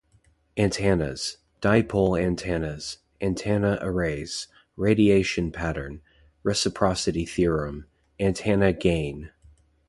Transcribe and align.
Antennas: 0.57 1.37
Dipole 1.61 2.17
antennas; 2.19 2.97
antenna 3.21 3.77
arrays; 3.83 4.47
radiation 4.75 5.51
pattern; 5.51 6.01
reciprocity 6.41 7.23
theorem, 7.23 7.85
antenna 8.19 8.73
gain. 8.73 9.29